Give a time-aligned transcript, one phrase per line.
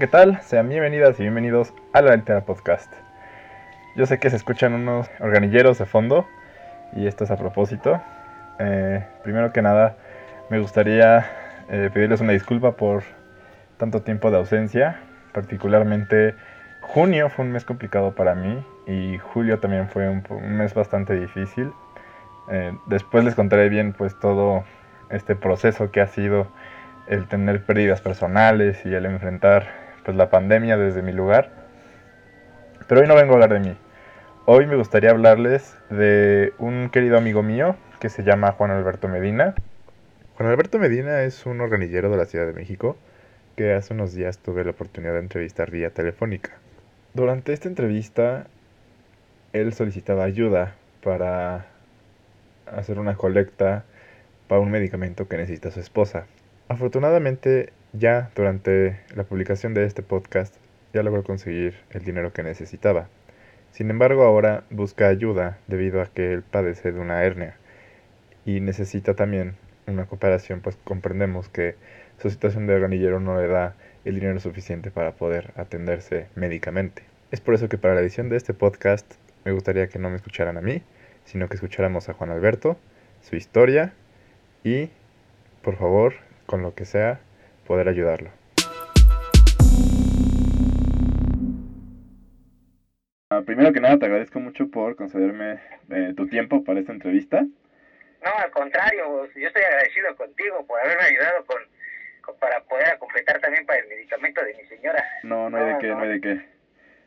[0.00, 0.40] ¿qué tal?
[0.40, 2.90] Sean bienvenidas y bienvenidos a la Litera Podcast.
[3.96, 6.26] Yo sé que se escuchan unos organilleros de fondo
[6.96, 8.00] y esto es a propósito.
[8.60, 9.98] Eh, primero que nada,
[10.48, 11.26] me gustaría
[11.68, 13.02] eh, pedirles una disculpa por
[13.76, 15.00] tanto tiempo de ausencia.
[15.34, 16.34] Particularmente
[16.80, 21.12] junio fue un mes complicado para mí y julio también fue un, un mes bastante
[21.12, 21.74] difícil.
[22.50, 24.64] Eh, después les contaré bien pues todo
[25.10, 26.46] este proceso que ha sido
[27.06, 31.50] el tener pérdidas personales y el enfrentar pues la pandemia desde mi lugar.
[32.88, 33.76] Pero hoy no vengo a hablar de mí.
[34.44, 39.54] Hoy me gustaría hablarles de un querido amigo mío que se llama Juan Alberto Medina.
[40.36, 42.96] Juan Alberto Medina es un organillero de la Ciudad de México
[43.54, 46.50] que hace unos días tuve la oportunidad de entrevistar vía telefónica.
[47.14, 48.48] Durante esta entrevista
[49.52, 50.74] él solicitaba ayuda
[51.04, 51.66] para
[52.66, 53.84] hacer una colecta
[54.48, 56.26] para un medicamento que necesita su esposa.
[56.66, 60.54] Afortunadamente, ya durante la publicación de este podcast,
[60.92, 63.08] ya logró conseguir el dinero que necesitaba.
[63.72, 67.56] Sin embargo, ahora busca ayuda debido a que él padece de una hernia
[68.44, 69.54] y necesita también
[69.86, 71.76] una cooperación, pues comprendemos que
[72.18, 73.74] su situación de organillero no le da
[74.04, 77.02] el dinero suficiente para poder atenderse médicamente.
[77.30, 79.06] Es por eso que para la edición de este podcast
[79.44, 80.82] me gustaría que no me escucharan a mí,
[81.24, 82.76] sino que escucháramos a Juan Alberto,
[83.22, 83.92] su historia
[84.64, 84.90] y,
[85.62, 86.14] por favor,
[86.46, 87.20] con lo que sea,
[87.70, 88.30] poder ayudarlo.
[93.30, 97.42] Ah, primero que nada, te agradezco mucho por concederme eh, tu tiempo para esta entrevista.
[97.42, 101.58] No, al contrario, yo estoy agradecido contigo por haberme ayudado con,
[102.22, 105.04] con- para poder completar también para el medicamento de mi señora.
[105.22, 105.94] No, no hay de No, qué, no.
[105.94, 106.40] no hay de qué.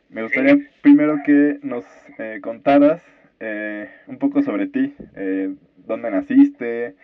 [0.08, 1.84] Me gustaría primero que nos
[2.18, 3.02] eh, contaras
[3.40, 6.94] eh, un poco sobre ti, eh, dónde naciste,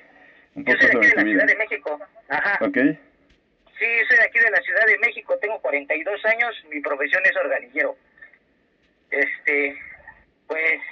[0.54, 1.41] un Yo poco soy de aquí sobre de tu la vida.
[1.41, 2.00] Ciudad de México.
[2.31, 2.65] Ajá.
[2.65, 2.78] ¿Ok?
[3.80, 7.34] Sí, soy de aquí de la Ciudad de México, tengo 42 años, mi profesión es
[7.34, 7.96] organillero.
[9.10, 9.74] Este,
[10.46, 10.82] pues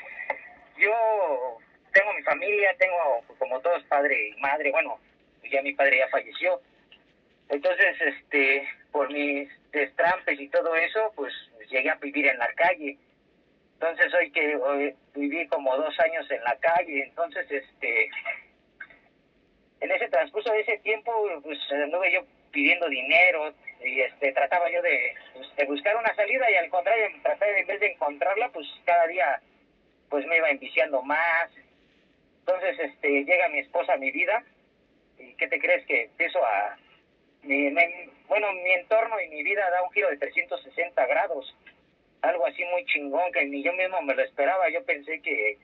[0.78, 1.58] yo
[1.92, 4.98] tengo mi familia, tengo como todos padre y madre, bueno,
[5.52, 6.62] ya mi padre ya falleció.
[7.50, 11.34] Entonces, este, por mis destrampes y todo eso, pues
[11.68, 12.96] llegué a vivir en la calle.
[13.74, 18.10] Entonces hoy que hoy viví como dos años en la calle, entonces este
[19.80, 21.12] en ese transcurso de ese tiempo
[21.44, 22.24] pues anduve yo
[22.58, 23.54] pidiendo dinero
[23.84, 27.60] y este trataba yo de, pues, de buscar una salida y al contrario tratar de,
[27.60, 29.40] en vez de encontrarla pues cada día
[30.10, 31.50] pues me iba enviciando más.
[32.40, 34.42] Entonces este llega mi esposa a mi vida
[35.18, 36.76] y qué te crees que empiezo a
[37.42, 41.54] mi, mi- bueno mi entorno y mi vida da un giro de 360 grados
[42.22, 44.68] algo así muy chingón que ni yo mismo me lo esperaba.
[44.70, 45.58] Yo pensé que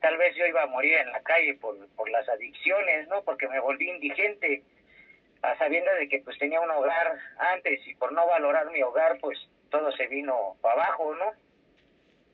[0.00, 3.22] tal vez yo iba a morir en la calle por, por las adicciones, ¿no?
[3.22, 4.62] Porque me volví indigente,
[5.42, 9.18] a sabiendo de que pues tenía un hogar antes y por no valorar mi hogar,
[9.20, 9.38] pues
[9.70, 11.32] todo se vino abajo, ¿no?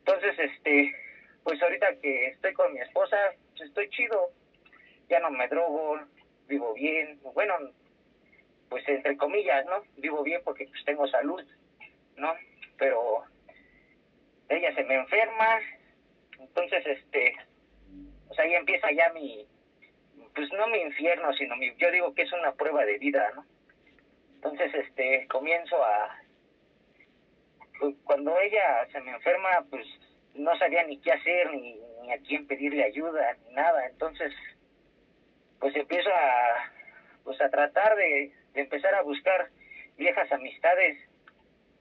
[0.01, 0.95] Entonces, este,
[1.43, 3.17] pues ahorita que estoy con mi esposa,
[3.51, 4.31] pues estoy chido,
[5.09, 6.01] ya no me drogo,
[6.47, 7.55] vivo bien, bueno,
[8.69, 9.83] pues entre comillas, ¿no?
[9.97, 11.43] Vivo bien porque pues tengo salud,
[12.17, 12.35] ¿no?
[12.77, 13.25] Pero
[14.49, 15.61] ella se me enferma,
[16.39, 17.35] entonces, este,
[18.27, 19.47] pues ahí empieza ya mi,
[20.39, 23.45] pues no mi infierno, sino mi, yo digo que es una prueba de vida, ¿no?
[24.37, 26.17] Entonces, este, comienzo a,
[27.81, 29.85] cu- cuando ella se me enferma, pues
[30.35, 34.33] no sabía ni qué hacer, ni, ni a quién pedirle ayuda, ni nada, entonces,
[35.59, 36.71] pues empiezo a,
[37.25, 39.49] pues a tratar de, de empezar a buscar
[39.97, 40.99] viejas amistades,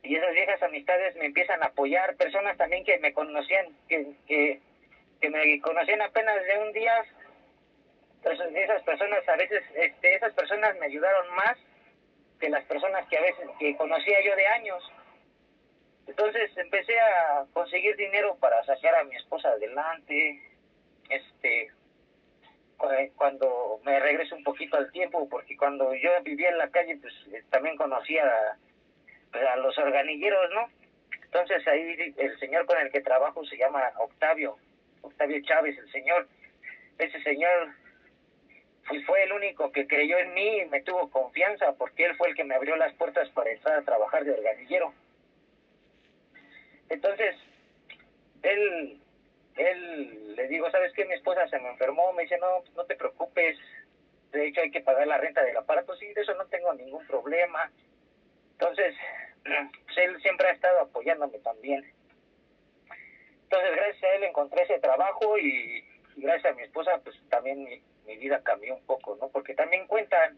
[0.02, 4.60] y esas viejas amistades me empiezan a apoyar, personas también que me conocían, que, que,
[5.22, 7.06] que me conocían apenas de un día,
[8.32, 11.58] esas personas a veces, este, esas personas me ayudaron más
[12.40, 14.92] que las personas que a veces que conocía yo de años.
[16.08, 20.42] Entonces empecé a conseguir dinero para sacar a mi esposa adelante,
[21.10, 21.72] este,
[22.78, 26.98] cu- cuando me regreso un poquito al tiempo, porque cuando yo vivía en la calle,
[27.02, 28.58] pues eh, también conocía a,
[29.32, 30.70] pues, a los organilleros, ¿no?
[31.24, 34.58] Entonces ahí el señor con el que trabajo se llama Octavio,
[35.02, 36.28] Octavio Chávez, el señor.
[36.98, 37.74] Ese señor
[38.88, 42.30] pues, fue el único que creyó en mí y me tuvo confianza porque él fue
[42.30, 44.94] el que me abrió las puertas para entrar a trabajar de organillero.
[46.90, 47.36] Entonces,
[48.44, 49.02] él,
[49.58, 51.04] él le digo, ¿sabes qué?
[51.06, 53.58] Mi esposa se me enfermó, me dice, no, no te preocupes,
[54.32, 57.06] de hecho hay que pagar la renta del aparato, sí, de eso no tengo ningún
[57.08, 57.70] problema.
[58.54, 58.96] Entonces,
[59.44, 61.84] pues él siempre ha estado apoyándome también.
[63.44, 65.84] Entonces, gracias a él encontré ese trabajo y,
[66.16, 69.30] y gracias a mi esposa, pues también mi, vida cambió un poco, ¿no?
[69.30, 70.38] Porque también cuentan,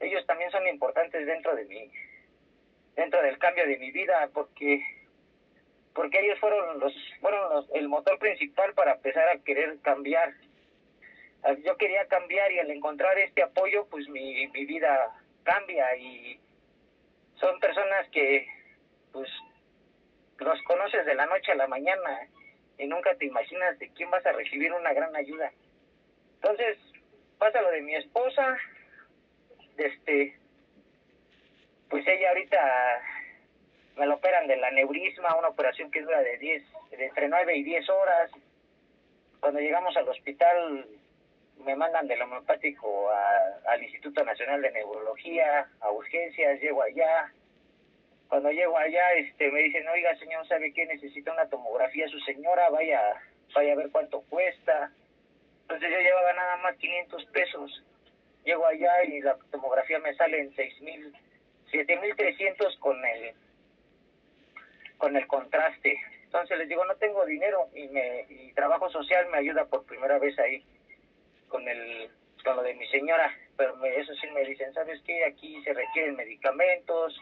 [0.00, 1.90] ellos también son importantes dentro de mi,
[2.94, 4.82] dentro del cambio de mi vida, porque
[5.94, 10.34] porque ellos fueron los fueron los, el motor principal para empezar a querer cambiar.
[11.64, 15.14] Yo quería cambiar y al encontrar este apoyo, pues mi, mi vida
[15.44, 16.40] cambia y
[17.36, 18.46] son personas que
[19.12, 19.30] pues
[20.38, 22.28] los conoces de la noche a la mañana
[22.78, 25.50] y nunca te imaginas de quién vas a recibir una gran ayuda.
[26.34, 26.76] Entonces,
[27.38, 28.58] pasa lo de mi esposa,
[29.76, 30.36] este,
[31.88, 33.02] pues ella ahorita
[33.96, 37.64] me lo operan del aneurisma, una operación que dura de 10, de entre 9 y
[37.64, 38.30] 10 horas.
[39.40, 40.86] Cuando llegamos al hospital
[41.64, 43.10] me mandan del homeopático
[43.66, 47.32] al Instituto Nacional de Neurología, a urgencias, llego allá.
[48.28, 50.84] Cuando llego allá, este, me dicen, oiga señor, ¿sabe qué?
[50.86, 53.00] Necesita una tomografía su señora, vaya,
[53.54, 54.90] vaya a ver cuánto cuesta.
[55.66, 57.82] Entonces yo llevaba nada más 500 pesos.
[58.44, 61.12] Llego allá y la tomografía me sale en 6 mil,
[61.72, 63.34] 7 mil 300 con el,
[64.96, 65.98] con el contraste.
[66.22, 70.20] Entonces les digo, no tengo dinero y, me, y trabajo social me ayuda por primera
[70.20, 70.64] vez ahí
[71.48, 72.10] con el
[72.44, 75.24] con lo de mi señora, pero eso sí me dicen, ¿sabes qué?
[75.24, 77.20] Aquí se requieren medicamentos,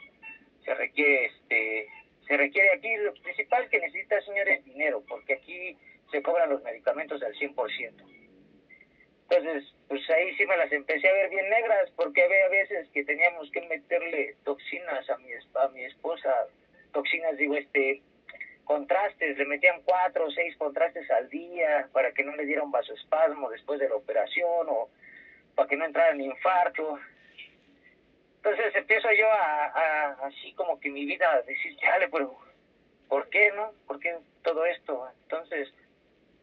[0.66, 1.88] se requiere este
[2.26, 5.78] se requiere aquí lo principal que necesita señor es dinero, porque aquí
[6.10, 8.13] se cobran los medicamentos al 100%.
[9.28, 13.04] Entonces, pues ahí sí me las empecé a ver bien negras, porque había veces que
[13.04, 16.46] teníamos que meterle toxinas a mi, a mi esposa,
[16.92, 18.02] toxinas, digo, este,
[18.64, 22.70] contrastes, le metían cuatro o seis contrastes al día para que no le diera un
[22.70, 24.88] vasoespasmo después de la operación o
[25.54, 26.98] para que no entrara en infarto.
[28.36, 32.36] Entonces empiezo yo a, así como que mi vida a decir, chale, pero
[33.08, 33.72] ¿por qué no?
[33.86, 35.08] ¿Por qué todo esto?
[35.22, 35.72] Entonces,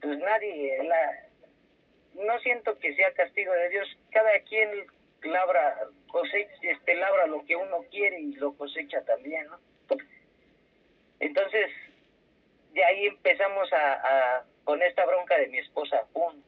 [0.02, 1.31] pues nadie, la,
[2.16, 4.88] no siento que sea castigo de Dios, cada quien
[5.24, 9.60] labra, cosecha, este, labra lo que uno quiere y lo cosecha también, ¿no?
[11.20, 11.70] Entonces,
[12.74, 16.42] de ahí empezamos a, con esta bronca de mi esposa, pum,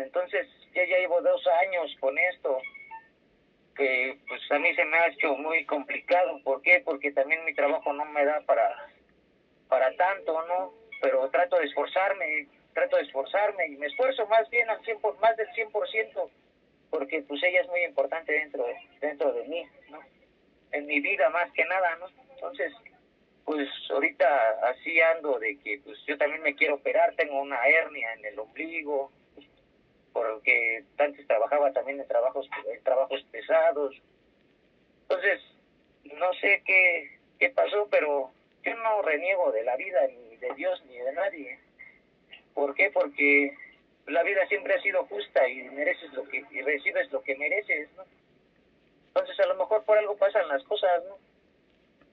[0.00, 2.60] entonces ya, ya llevo dos años con esto,
[3.76, 6.82] que pues a mí se me ha hecho muy complicado, ¿por qué?
[6.84, 8.88] Porque también mi trabajo no me da para,
[9.68, 10.74] para tanto, ¿no?
[11.00, 15.18] Pero trato de esforzarme, trato de esforzarme y me esfuerzo más bien al 100 por,
[15.20, 16.30] más del 100%
[16.90, 19.64] porque pues ella es muy importante dentro de, dentro de mí.
[20.72, 22.06] En mi vida más que nada, ¿no?
[22.34, 22.72] Entonces,
[23.44, 28.12] pues ahorita así ando de que pues yo también me quiero operar, tengo una hernia
[28.14, 29.10] en el ombligo,
[30.12, 33.96] porque antes trabajaba también en trabajos en trabajos pesados.
[35.02, 35.40] Entonces,
[36.04, 38.32] no sé qué qué pasó, pero
[38.62, 41.58] yo no reniego de la vida ni de Dios ni de nadie.
[42.54, 42.90] ¿Por qué?
[42.90, 43.56] Porque
[44.06, 47.90] la vida siempre ha sido justa y mereces lo que y recibes lo que mereces,
[47.96, 48.04] ¿no?
[49.08, 51.16] Entonces, a lo mejor por algo pasan las cosas, ¿no?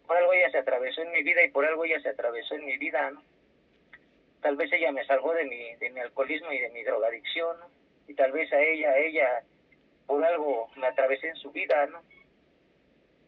[0.07, 2.66] por algo ella se atravesó en mi vida y por algo ella se atravesó en
[2.66, 3.22] mi vida, ¿no?
[4.42, 7.69] Tal vez ella me salvó de mi, de mi alcoholismo y de mi drogadicción, ¿no?
[8.07, 9.44] Y tal vez a ella, ella,
[10.06, 12.01] por algo me atravesé en su vida, ¿no?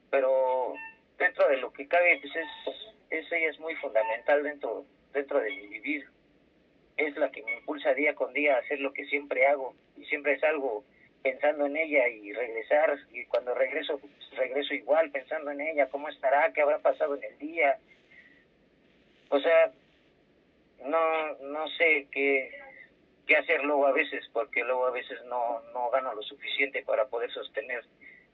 [0.09, 0.73] Pero
[1.17, 2.47] dentro de lo que cabe, pues es,
[3.09, 6.07] es ella es muy fundamental dentro, dentro de mi vivir.
[6.99, 10.05] Es la que me impulsa día con día a hacer lo que siempre hago y
[10.05, 10.83] siempre es algo
[11.23, 16.07] pensando en ella y regresar y cuando regreso pues, regreso igual pensando en ella cómo
[16.07, 17.77] estará qué habrá pasado en el día
[19.27, 19.71] o sea
[20.85, 22.51] no no sé qué
[23.27, 27.05] qué hacer luego a veces porque luego a veces no no gano lo suficiente para
[27.07, 27.83] poder sostener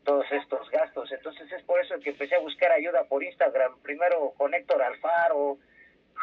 [0.05, 1.11] todos estos gastos.
[1.11, 3.77] Entonces es por eso que empecé a buscar ayuda por Instagram.
[3.81, 5.57] Primero con Héctor Alfaro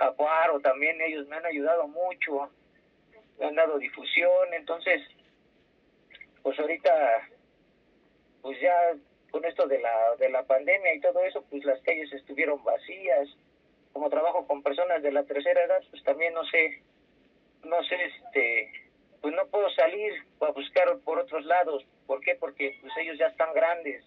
[0.03, 2.51] Jaguaro también ellos me han ayudado mucho
[3.39, 5.03] me han dado difusión entonces
[6.43, 7.29] pues ahorita,
[8.43, 8.75] pues ya
[9.31, 13.29] con esto de la, de la pandemia y todo eso, pues las calles estuvieron vacías.
[13.93, 16.83] Como trabajo con personas de la tercera edad, pues también no sé,
[17.65, 18.73] no sé, este,
[19.21, 21.85] pues no puedo salir a buscar por otros lados.
[22.07, 22.35] ¿Por qué?
[22.35, 24.05] Porque pues ellos ya están grandes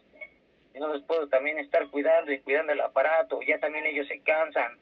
[0.74, 4.20] y no les puedo también estar cuidando y cuidando el aparato, ya también ellos se
[4.22, 4.78] cansan.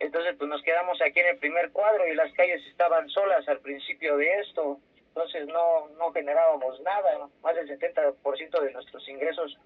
[0.00, 3.60] Entonces, pues nos quedamos aquí en el primer cuadro y las calles estaban solas al
[3.60, 4.78] principio de esto.
[5.08, 9.56] Entonces no, no generábamos nada, más del 70% de nuestros ingresos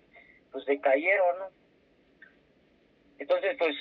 [0.52, 1.49] pues decayeron, ¿no?
[3.18, 3.75] Entonces pues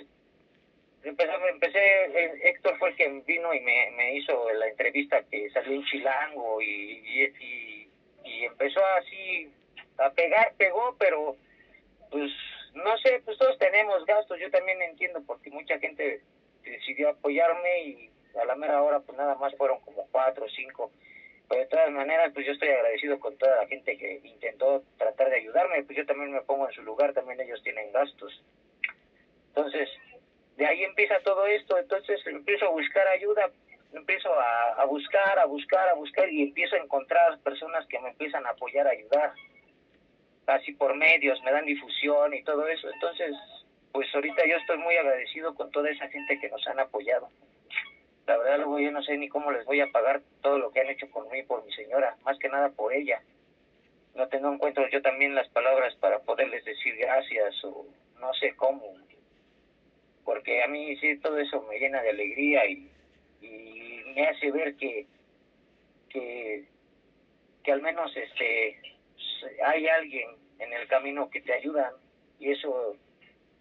[1.03, 5.73] empecé, empecé, Héctor fue el que vino y me, me hizo la entrevista que salió
[5.73, 7.89] en Chilango y, y,
[8.23, 9.51] y empezó así
[9.97, 11.35] a pegar, pegó, pero
[12.09, 12.31] pues
[12.73, 16.21] no sé, pues todos tenemos gastos, yo también entiendo porque mucha gente
[16.69, 18.09] decidió apoyarme y
[18.39, 20.91] a la mera hora pues nada más fueron como cuatro o cinco
[21.47, 25.29] Pero de todas maneras, pues yo estoy agradecido con toda la gente que intentó tratar
[25.29, 28.43] de ayudarme, pues yo también me pongo en su lugar, también ellos tienen gastos.
[29.49, 29.89] Entonces,
[30.57, 33.49] de ahí empieza todo esto, entonces empiezo a buscar ayuda,
[33.93, 38.45] empiezo a, buscar, a buscar, a buscar y empiezo a encontrar personas que me empiezan
[38.45, 39.33] a apoyar, a ayudar,
[40.47, 42.89] así por medios, me dan difusión y todo eso.
[42.91, 43.35] Entonces,
[43.97, 47.31] pues ahorita yo estoy muy agradecido con toda esa gente que nos han apoyado.
[48.27, 50.81] La verdad, luego yo no sé ni cómo les voy a pagar todo lo que
[50.81, 53.23] han hecho por mí, por mi señora, más que nada por ella.
[54.13, 57.87] No tengo en cuenta yo también las palabras para poderles decir gracias o
[58.19, 58.83] no sé cómo.
[60.23, 62.91] Porque a mí sí todo eso me llena de alegría y,
[64.13, 65.07] me hace ver que,
[66.09, 66.65] que,
[67.63, 68.79] que al menos este
[69.65, 71.93] hay alguien en el camino que te ayuda
[72.39, 72.95] y eso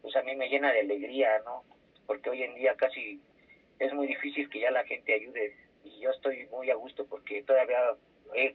[0.03, 1.65] pues a mí me llena de alegría, ¿no?
[2.07, 3.21] Porque hoy en día casi
[3.79, 7.43] es muy difícil que ya la gente ayude y yo estoy muy a gusto porque
[7.43, 7.79] todavía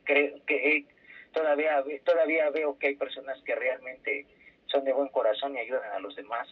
[0.03, 0.85] creo que
[1.33, 4.25] todavía todavía veo que hay personas que realmente
[4.67, 6.47] son de buen corazón y ayudan a los demás.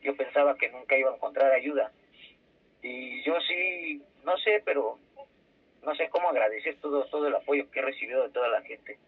[0.00, 1.92] Yo pensaba que nunca iba a encontrar ayuda
[2.82, 4.98] y yo sí no sé, pero
[5.82, 8.98] no sé cómo agradecer todo todo el apoyo que he recibido de toda la gente.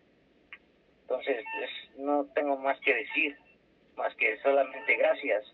[1.02, 3.36] Entonces, pues, no tengo más que decir,
[4.00, 5.44] más que solamente gracias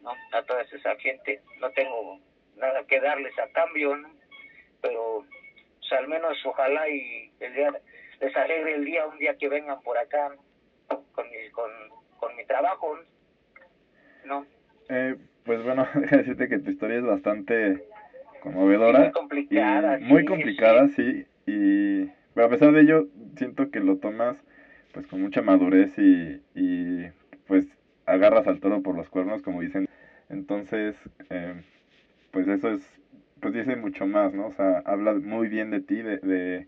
[0.00, 0.12] ¿no?
[0.32, 1.40] a toda esa gente.
[1.60, 2.20] No tengo
[2.56, 4.08] nada que darles a cambio, ¿no?
[4.80, 5.24] pero
[5.78, 7.72] pues, al menos ojalá y el día,
[8.20, 10.30] les alegre el día, un día que vengan por acá
[10.86, 11.70] con, mi, con,
[12.18, 12.98] con mi trabajo,
[14.24, 14.46] ¿no?
[14.90, 17.88] Eh, pues bueno, decirte que tu historia es bastante
[18.42, 19.00] conmovedora.
[19.00, 19.98] muy complicada.
[20.00, 21.26] muy complicada, sí.
[21.46, 24.42] Y pero a pesar de ello, siento que lo tomas
[24.92, 27.06] pues con mucha madurez y, y
[27.46, 27.66] pues
[28.06, 29.88] agarras al toro por los cuernos, como dicen.
[30.28, 30.96] Entonces,
[31.30, 31.54] eh,
[32.30, 32.82] pues eso es,
[33.40, 34.48] pues dice mucho más, ¿no?
[34.48, 36.66] O sea, habla muy bien de ti, de, de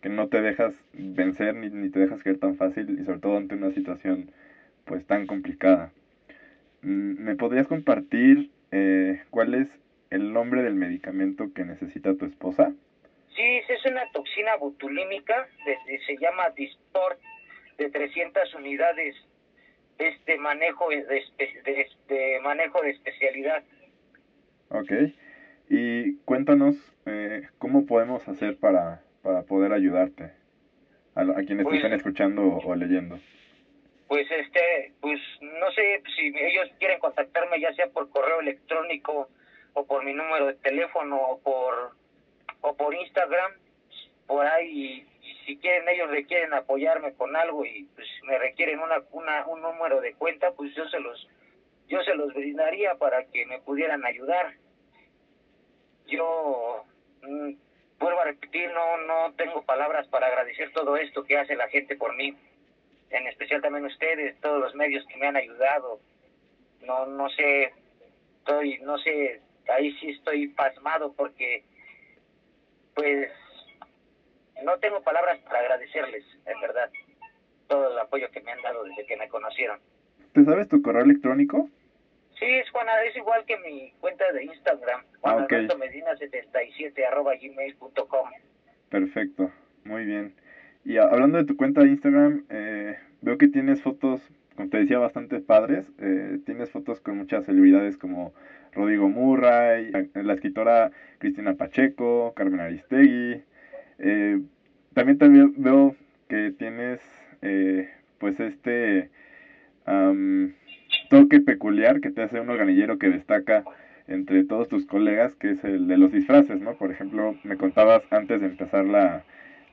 [0.00, 3.36] que no te dejas vencer ni, ni te dejas caer tan fácil y sobre todo
[3.36, 4.30] ante una situación
[4.84, 5.92] pues tan complicada.
[6.82, 9.68] Mm, ¿Me podrías compartir eh, cuál es
[10.10, 12.72] el nombre del medicamento que necesita tu esposa?
[13.34, 15.48] Sí, es una toxina botulímica,
[16.06, 17.20] se llama Disport,
[17.76, 19.14] de 300 unidades
[19.98, 23.62] este manejo de, de, de manejo de especialidad.
[24.70, 24.92] Ok.
[25.70, 26.76] Y cuéntanos
[27.06, 30.32] eh, cómo podemos hacer para, para poder ayudarte
[31.14, 33.18] a, a quienes Pues- están escuchando o, o leyendo.
[34.06, 39.28] Pues este, pues no sé si ellos quieren contactarme ya sea por correo electrónico
[39.74, 41.92] o por mi número de teléfono o por
[42.62, 43.52] o por Instagram,
[44.26, 45.06] por ahí
[45.48, 49.98] si quieren ellos requieren apoyarme con algo y pues me requieren una, una un número
[50.02, 51.26] de cuenta, pues yo se los
[51.88, 54.52] yo se los brindaría para que me pudieran ayudar.
[56.06, 56.84] Yo
[57.22, 57.52] mm,
[57.98, 61.96] vuelvo a repetir, no no tengo palabras para agradecer todo esto que hace la gente
[61.96, 62.36] por mí
[63.10, 65.98] en especial también ustedes, todos los medios que me han ayudado.
[66.82, 67.72] No, no sé,
[68.38, 71.64] estoy, no sé, ahí sí estoy pasmado porque,
[72.94, 73.30] pues,
[74.64, 76.90] no tengo palabras para agradecerles, en verdad,
[77.68, 79.78] todo el apoyo que me han dado desde que me conocieron.
[80.32, 81.68] ¿Te sabes tu correo electrónico?
[82.38, 85.52] Sí, es Juan, es igual que mi cuenta de Instagram, Juan Ah, ok.
[85.52, 88.30] Alberto Medina 77 arroba gmail.com.
[88.88, 89.50] Perfecto,
[89.84, 90.34] muy bien.
[90.84, 94.22] Y hablando de tu cuenta de Instagram, eh, veo que tienes fotos,
[94.56, 95.84] como te decía, bastante padres.
[95.98, 98.32] Eh, tienes fotos con muchas celebridades como
[98.72, 103.42] Rodrigo Murray, la escritora Cristina Pacheco, Carmen Aristegui.
[103.98, 104.40] Eh,
[104.94, 105.94] también, también veo
[106.28, 107.00] que tienes
[107.42, 107.88] eh,
[108.18, 109.10] pues este
[109.86, 110.54] am,
[111.10, 113.64] toque peculiar que te hace un organillero que destaca
[114.06, 116.74] entre todos tus colegas, que es el de los disfraces, ¿no?
[116.74, 119.24] Por ejemplo, me contabas antes de empezar la,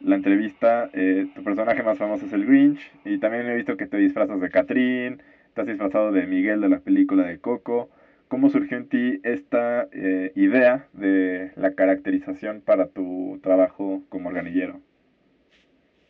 [0.02, 3.88] la entrevista, eh, tu personaje más famoso es el Grinch, y también he visto que
[3.88, 5.22] te disfrazas de Catrín,
[5.56, 7.90] has disfrazado de Miguel de la película de Coco.
[8.28, 14.82] ¿Cómo surgió en ti esta eh, idea de la caracterización para tu trabajo como organillero?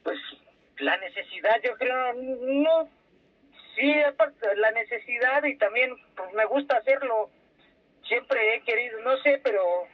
[0.06, 0.20] pues
[0.78, 2.88] la necesidad yo creo no
[3.76, 3.94] sí
[4.56, 7.30] la necesidad y también pues me gusta hacerlo
[8.08, 9.88] siempre he querido no sé pero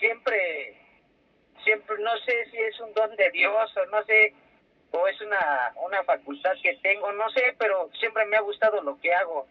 [0.00, 0.74] siempre
[1.62, 4.34] siempre no sé si es un don de Dios o no sé
[4.90, 8.98] o es una una facultad que tengo no sé pero siempre me ha gustado lo
[9.00, 9.46] que hago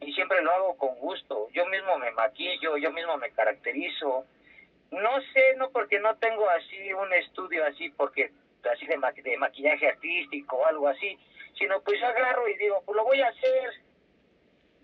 [0.00, 4.24] y siempre lo hago con gusto yo mismo me maquillo yo mismo me caracterizo
[4.90, 8.30] no sé no porque no tengo así un estudio así porque
[8.70, 11.18] así de, ma- de maquillaje artístico o algo así,
[11.58, 13.70] sino pues agarro y digo, pues lo voy a hacer.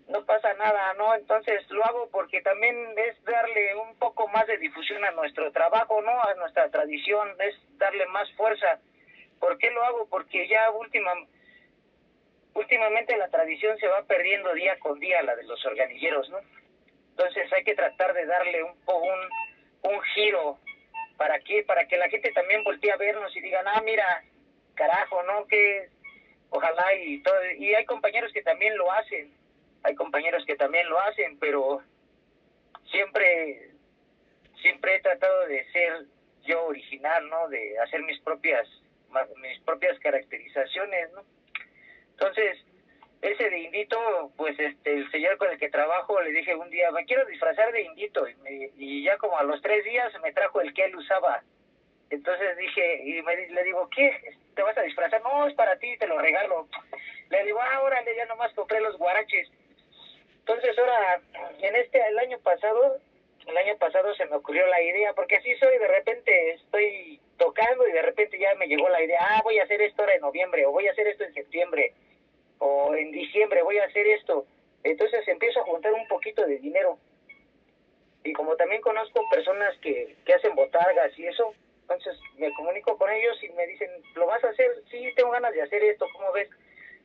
[0.07, 1.13] no pasa nada, ¿no?
[1.13, 6.01] Entonces lo hago porque también es darle un poco más de difusión a nuestro trabajo,
[6.01, 6.09] ¿no?
[6.23, 8.79] A nuestra tradición, es darle más fuerza.
[9.39, 10.07] ¿Por qué lo hago?
[10.09, 11.11] Porque ya última,
[12.57, 16.39] últimamente la tradición se va perdiendo día con día, la de los organilleros, ¿no?
[17.11, 20.59] Entonces hay que tratar de darle un, un, un giro
[21.17, 24.23] para que para que la gente también voltee a vernos y digan, ah, mira,
[24.73, 25.45] carajo, ¿no?
[25.47, 25.89] Que
[26.49, 27.35] ojalá y todo.
[27.57, 29.31] Y hay compañeros que también lo hacen,
[29.83, 31.81] hay compañeros que también lo hacen, pero
[32.91, 33.71] siempre,
[34.61, 36.05] siempre he tratado de ser
[36.43, 37.49] yo original, ¿no?
[37.49, 38.67] De hacer mis propias,
[39.41, 41.23] mis propias caracterizaciones, ¿no?
[42.19, 42.57] Entonces,
[43.21, 46.89] ese de indito, pues este, el señor con el que trabajo le dije un día,
[46.91, 50.61] me quiero disfrazar de indito, y, y ya como a los tres días me trajo
[50.61, 51.43] el que él usaba.
[52.09, 54.35] Entonces dije, y me, le digo, ¿qué?
[54.55, 55.21] ¿Te vas a disfrazar?
[55.21, 56.67] No, es para ti, te lo regalo.
[57.29, 59.49] Le digo, ah, órale, ya nomás compré los guaraches.
[60.39, 61.21] Entonces ahora,
[61.59, 62.97] en este, el año pasado,
[63.45, 67.87] el año pasado se me ocurrió la idea, porque así soy, de repente estoy tocando
[67.87, 70.21] y de repente ya me llegó la idea, ah, voy a hacer esto ahora en
[70.21, 71.93] noviembre, o voy a hacer esto en septiembre
[72.59, 74.45] o en diciembre voy a hacer esto.
[74.83, 76.97] Entonces empiezo a juntar un poquito de dinero.
[78.23, 83.09] Y como también conozco personas que, que hacen botargas y eso, entonces me comunico con
[83.09, 84.69] ellos y me dicen, ¿lo vas a hacer?
[84.91, 86.49] Sí, tengo ganas de hacer esto, ¿cómo ves?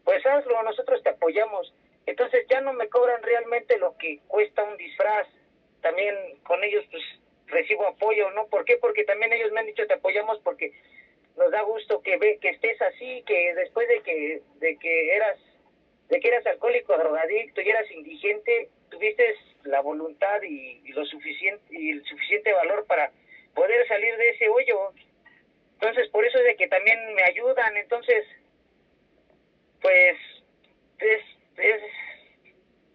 [0.05, 1.73] Pues hazlo, nosotros te apoyamos.
[2.07, 5.29] Entonces ya no me cobran realmente lo que cuesta un disfraz.
[5.81, 7.03] También con ellos pues
[7.47, 8.47] recibo apoyo, ¿no?
[8.47, 8.77] ¿Por qué?
[8.77, 10.73] Porque también ellos me han dicho te apoyamos porque
[11.37, 15.39] nos da gusto que ve que estés así, que después de que de que eras
[16.09, 19.35] de que eras alcohólico, drogadicto y eras indigente, tuviste
[19.65, 23.11] la voluntad y, lo suficiente y el suficiente valor para
[23.55, 24.93] poder salir de ese hoyo.
[25.75, 27.77] Entonces, por eso es de que también me ayudan.
[27.79, 28.27] Entonces,
[29.81, 30.19] pues
[30.99, 31.23] es,
[31.57, 31.83] es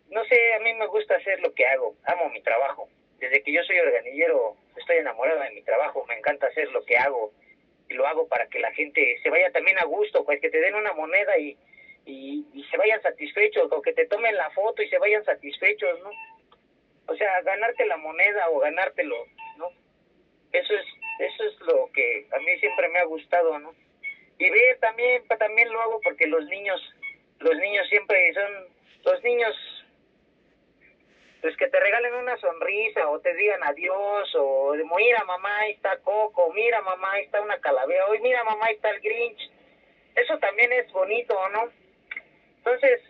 [0.10, 2.88] no sé, a mí me gusta hacer lo que hago, amo mi trabajo.
[3.18, 6.98] Desde que yo soy organillero, estoy enamorado de mi trabajo, me encanta hacer lo que
[6.98, 7.34] hago
[7.90, 10.60] y lo hago para que la gente se vaya también a gusto, pues que te
[10.60, 11.58] den una moneda y,
[12.06, 16.12] y, se vayan satisfechos, o que te tomen la foto y se vayan satisfechos, ¿no?
[17.08, 19.16] O sea, ganarte la moneda o ganártelo,
[19.58, 19.70] ¿no?
[20.52, 20.86] Eso es,
[21.20, 23.74] eso es lo que a mí siempre me ha gustado, ¿no?
[24.38, 26.82] Y ver también, también lo hago porque los niños,
[27.40, 28.68] los niños siempre son,
[29.04, 29.56] los niños
[31.42, 35.98] pues que te regalen una sonrisa o te digan adiós o mira mamá ahí está
[36.00, 39.52] Coco, mira mamá ahí está una calavera, hoy mira mamá ahí está el Grinch.
[40.16, 41.70] Eso también es bonito, ¿no?
[42.58, 43.02] Entonces,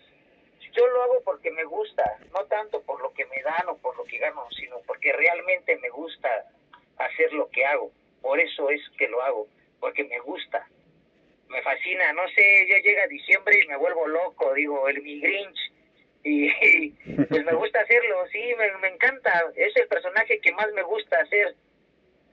[0.74, 3.96] yo lo hago porque me gusta, no tanto por lo que me dan o por
[3.96, 6.30] lo que gano, sino porque realmente me gusta
[6.98, 7.92] hacer lo que hago.
[8.22, 9.48] Por eso es que lo hago,
[9.80, 10.68] porque me gusta.
[11.48, 15.72] Me fascina, no sé, ya llega diciembre y me vuelvo loco, digo, el mi Grinch
[16.24, 16.90] y,
[17.30, 17.67] pues me gusta
[18.32, 21.56] sí, me, encanta, es el personaje que más me gusta hacer,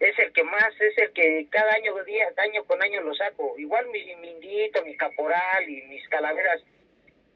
[0.01, 3.55] es el que más, es el que cada año, día, año con año lo saco,
[3.59, 6.63] igual mi, mi indito, mi caporal y mis calaveras,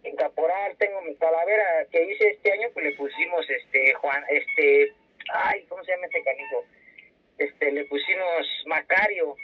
[0.05, 4.93] en caporal tengo mi calavera que hice este año, pues le pusimos este, Juan, este,
[5.33, 6.65] ay, ¿cómo se llama este canijo?
[7.39, 9.37] Este, le pusimos Macario,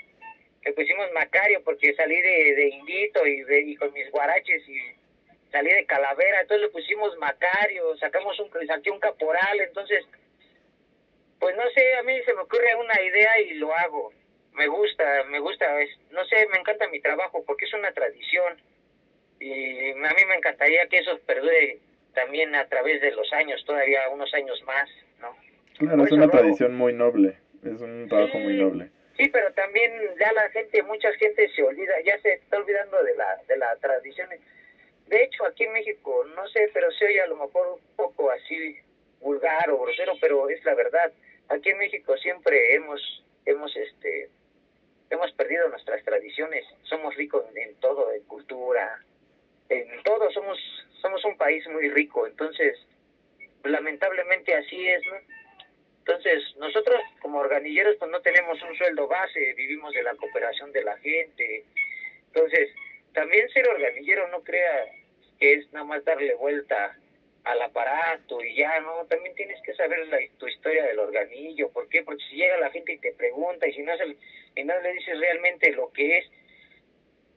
[0.65, 4.94] le pusimos Macario porque salí de, de indito y, de, y con mis guaraches y
[5.55, 10.05] salí de Calavera, entonces le pusimos Macario, sacamos un, saqué un caporal, entonces,
[11.39, 14.13] pues no sé, a mí se me ocurre una idea y lo hago.
[14.53, 18.61] Me gusta, me gusta, es, no sé, me encanta mi trabajo porque es una tradición
[19.39, 21.79] y a mí me encantaría que eso perdure
[22.15, 24.89] también a través de los años, todavía unos años más,
[25.21, 25.37] ¿no?
[25.79, 28.91] Claro, es una tradición muy noble, es un trabajo muy noble.
[29.17, 33.15] Sí, pero también ya la gente, mucha gente se olvida, ya se está olvidando de
[33.15, 34.29] la, de la tradición
[35.07, 38.31] de hecho, aquí en México, no sé, pero se oye a lo mejor un poco
[38.31, 38.77] así
[39.21, 41.13] vulgar o grosero, pero es la verdad.
[41.49, 44.31] Aquí en México siempre hemos, hemos, este,
[45.11, 46.65] hemos perdido nuestras tradiciones.
[46.85, 48.99] Somos ricos en, todo, en cultura,
[49.69, 50.31] en todo.
[50.31, 50.59] Somos,
[51.03, 52.27] somos un país muy rico.
[52.27, 52.79] Entonces,
[53.63, 55.35] lamentablemente así es, ¿no?
[56.07, 60.85] Entonces, nosotros como organilleros pues no tenemos un sueldo base, vivimos de la cooperación de
[60.85, 61.65] la gente.
[62.27, 62.69] Entonces,
[63.15, 64.87] también ser organillero no crea
[65.39, 66.97] que es nada más darle vuelta
[67.45, 69.05] al aparato y ya, ¿no?
[69.07, 71.71] También tienes que saber la, tu historia del organillo.
[71.71, 72.03] ¿Por qué?
[72.03, 74.17] Porque si llega la gente y te pregunta y si no, se,
[74.57, 76.31] y no le dices realmente lo que es,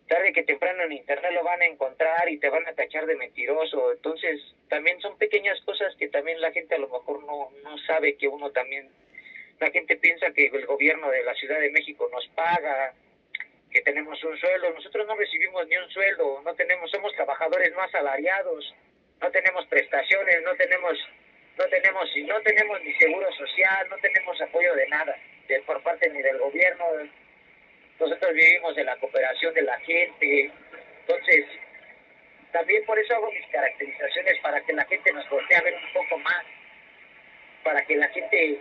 [0.08, 3.18] tarde que temprano en internet lo van a encontrar y te van a tachar de
[3.18, 3.92] mentiroso.
[3.92, 8.16] Entonces, también son pequeñas cosas que también la gente a lo mejor no, no sabe
[8.16, 8.90] que uno también,
[9.60, 12.94] la gente piensa que el gobierno de la Ciudad de México nos paga,
[13.78, 14.72] que tenemos un sueldo.
[14.72, 18.74] Nosotros no recibimos ni un sueldo, no tenemos, somos trabajadores no asalariados.
[19.22, 20.98] no tenemos prestaciones, no tenemos
[21.58, 25.16] no tenemos no tenemos ni seguro social, no tenemos apoyo de nada,
[25.48, 26.86] de por parte ni del gobierno.
[28.00, 30.52] Nosotros vivimos de la cooperación de la gente.
[31.02, 31.46] Entonces,
[32.52, 35.94] también por eso hago mis caracterizaciones para que la gente nos voltee a ver un
[35.94, 36.46] poco más,
[37.63, 38.60] para que la gente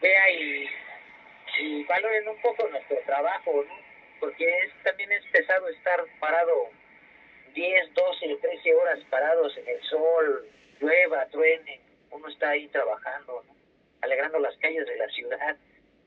[0.00, 0.70] vea y,
[1.58, 3.91] y valoren un poco nuestro trabajo, ¿no?
[4.22, 6.70] Porque es, también es pesado estar parado
[7.54, 10.48] 10, 12, 13 horas parados en el sol,
[10.80, 11.80] llueva, truene,
[12.12, 13.52] uno está ahí trabajando, ¿no?
[14.00, 15.56] alegrando las calles de la ciudad,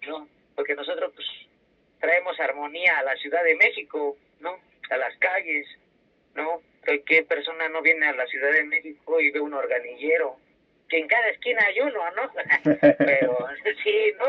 [0.08, 0.30] ¿no?
[0.56, 1.28] Porque nosotros pues
[2.00, 4.62] traemos armonía a la Ciudad de México, ¿no?
[4.90, 5.68] A las calles,
[6.36, 6.62] ¿no?
[7.06, 10.38] ¿Qué persona no viene a la Ciudad de México y ve un organillero?
[10.88, 12.32] Que en cada esquina hay uno, ¿no?
[12.98, 13.38] Pero
[13.84, 14.26] sí, ¿no?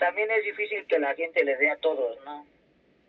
[0.00, 2.50] También es difícil que la gente le dé a todos, ¿no?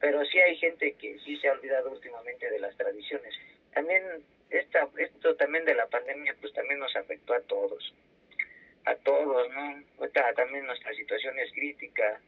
[0.04, 3.34] Pero sí hay gente que sí se ha olvidado últimamente de las tradiciones.
[3.74, 4.04] También
[4.50, 7.94] esta, esto también de la pandemia pues también nos afectó a todos,
[8.84, 9.82] a todos, ¿no?
[10.00, 12.20] Ahorita también nuestra situación es crítica,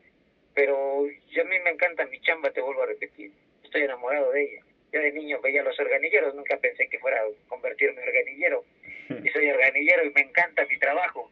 [0.54, 4.44] pero yo a mí me encanta mi chamba, te vuelvo a repetir, estoy enamorado de
[4.44, 4.64] ella.
[4.94, 8.64] Yo de niño veía los organilleros, nunca pensé que fuera a convertirme en organillero.
[9.22, 11.30] Y soy organillero y me encanta mi trabajo.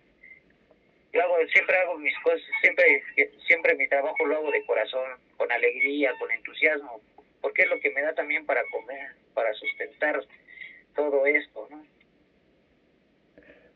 [1.14, 3.04] Yo hago, siempre hago mis cosas, siempre,
[3.46, 7.00] siempre mi trabajo lo hago de corazón, con alegría, con entusiasmo,
[7.40, 10.20] porque es lo que me da también para comer, para sustentar
[10.96, 11.86] todo esto, ¿no?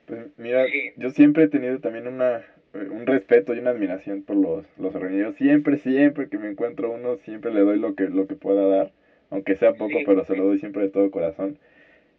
[0.08, 4.66] Pues mira, yo siempre he tenido también una, un respeto y una admiración por los,
[4.78, 4.94] los
[5.36, 8.92] Siempre, siempre que me encuentro uno, siempre le doy lo que, lo que pueda dar,
[9.30, 11.58] aunque sea poco, pero se lo doy siempre de todo corazón.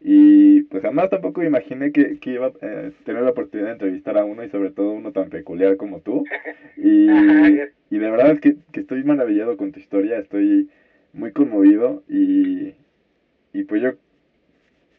[0.00, 4.16] Y pues jamás tampoco imaginé que, que iba a eh, tener la oportunidad de entrevistar
[4.16, 6.24] a uno y sobre todo uno tan peculiar como tú.
[6.76, 7.56] Y,
[7.90, 10.68] y de verdad es que, que estoy maravillado con tu historia, estoy
[11.12, 12.74] muy conmovido y,
[13.52, 13.92] y pues yo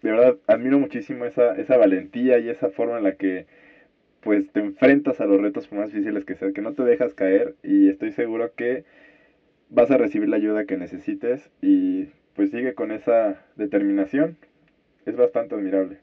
[0.01, 3.45] de verdad admiro muchísimo esa, esa valentía y esa forma en la que
[4.21, 7.55] pues te enfrentas a los retos más difíciles que sean, que no te dejas caer
[7.63, 8.83] y estoy seguro que
[9.69, 14.37] vas a recibir la ayuda que necesites y pues sigue con esa determinación.
[15.09, 15.97] Es bastante admirable.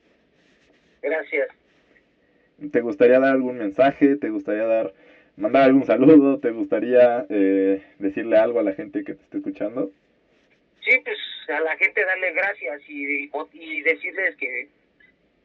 [1.02, 1.48] Gracias.
[2.72, 4.16] ¿Te gustaría dar algún mensaje?
[4.16, 4.92] ¿Te gustaría dar
[5.36, 6.40] mandar algún saludo?
[6.40, 9.90] ¿Te gustaría eh, decirle algo a la gente que te esté escuchando?
[10.84, 14.68] Sí, pues a la gente darle gracias y, y decirles que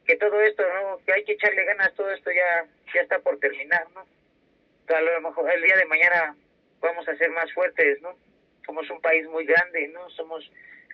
[0.06, 0.98] que todo esto, ¿no?
[1.06, 4.04] Que hay que echarle ganas, todo esto ya, ya está por terminar, ¿no?
[4.94, 6.36] A lo mejor el día de mañana
[6.80, 8.16] vamos a ser más fuertes, ¿no?
[8.66, 10.10] Somos un país muy grande, ¿no?
[10.10, 10.50] Somos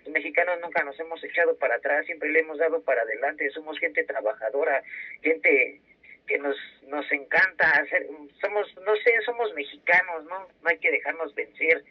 [0.09, 4.03] mexicanos nunca nos hemos echado para atrás, siempre le hemos dado para adelante, somos gente
[4.03, 4.83] trabajadora,
[5.21, 5.79] gente
[6.27, 8.07] que nos nos encanta hacer,
[8.41, 10.47] somos, no sé, somos mexicanos, ¿no?
[10.61, 11.83] No hay que dejarnos vencer,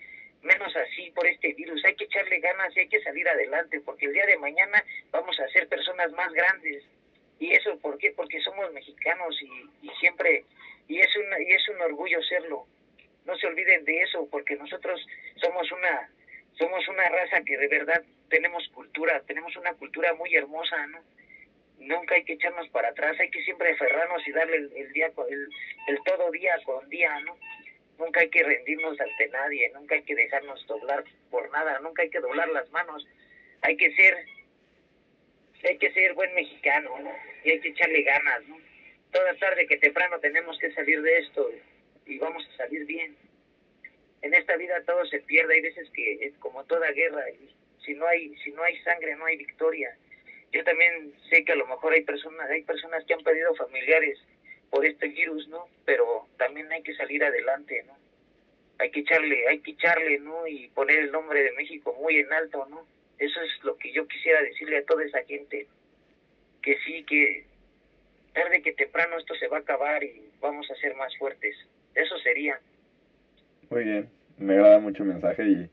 [0.43, 4.07] menos así por este virus, hay que echarle ganas y hay que salir adelante, porque
[4.07, 6.85] el día de mañana vamos a ser personas más grandes,
[7.39, 10.45] y eso por qué porque somos mexicanos y, y siempre
[10.89, 12.67] y es un y es un orgullo serlo.
[13.25, 16.11] No se olviden de eso porque nosotros somos una
[16.59, 20.99] somos una raza que de verdad tenemos cultura tenemos una cultura muy hermosa no
[21.79, 25.11] nunca hay que echarnos para atrás hay que siempre aferrarnos y darle el, día
[25.87, 27.37] el, todo día con día no
[27.99, 32.11] nunca hay que rendirnos ante nadie nunca hay que dejarnos doblar por nada nunca hay
[32.11, 33.07] que doblar las manos
[33.63, 34.27] hay que ser
[35.65, 37.13] hay que ser buen mexicano, ¿no?
[37.45, 38.59] Y hay que echarle ganas, ¿no?
[39.11, 41.51] Toda tarde que temprano tenemos que salir de esto
[42.07, 43.17] y vamos a salir bien.
[44.23, 47.25] En esta vida todo se pierde, hay veces que es como toda guerra,
[47.85, 49.97] si no hay si no hay sangre no hay victoria.
[50.53, 54.19] Yo también sé que a lo mejor hay personas hay personas que han perdido familiares
[54.71, 55.69] por este virus, ¿no?
[55.85, 57.97] Pero también hay que salir adelante, ¿no?
[58.79, 60.47] Hay que echarle, hay que echarle, ¿no?
[60.47, 62.87] Y poner el nombre de México muy en alto, ¿no?
[63.19, 65.67] Eso es lo que yo quisiera decirle a toda esa gente,
[66.63, 67.45] que sí, que
[68.33, 71.57] tarde que temprano esto se va a acabar y vamos a ser más fuertes.
[71.95, 72.61] Eso sería.
[73.71, 75.71] Muy bien, me agrada mucho el mensaje y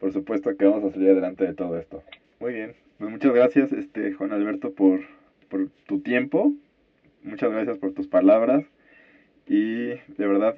[0.00, 2.02] por supuesto que vamos a salir adelante de todo esto.
[2.40, 5.00] Muy bien, pues muchas gracias este Juan Alberto por,
[5.48, 6.52] por tu tiempo,
[7.22, 8.64] muchas gracias por tus palabras
[9.46, 10.56] y de verdad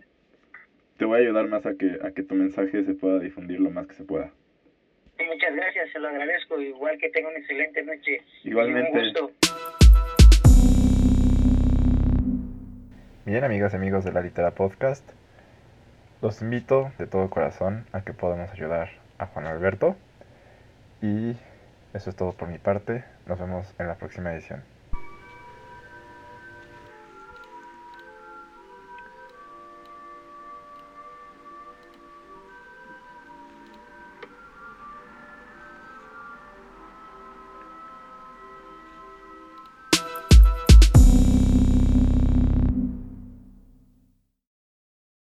[0.96, 3.70] te voy a ayudar más a que, a que tu mensaje se pueda difundir lo
[3.70, 4.32] más que se pueda.
[5.26, 6.60] Muchas gracias, se lo agradezco.
[6.60, 8.22] Igual que tenga una excelente noche.
[8.44, 8.98] Igualmente.
[8.98, 9.32] Un gusto.
[13.26, 15.08] Bien, amigas y amigos de la Litera Podcast,
[16.22, 19.96] los invito de todo corazón a que podamos ayudar a Juan Alberto.
[21.00, 21.36] Y
[21.94, 23.04] eso es todo por mi parte.
[23.26, 24.62] Nos vemos en la próxima edición.